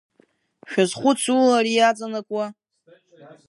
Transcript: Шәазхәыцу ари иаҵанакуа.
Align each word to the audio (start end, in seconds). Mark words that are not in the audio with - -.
Шәазхәыцу 0.69 1.37
ари 1.57 1.71
иаҵанакуа. 1.75 2.45